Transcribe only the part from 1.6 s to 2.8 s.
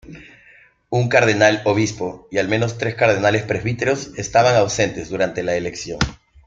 obispo y al menos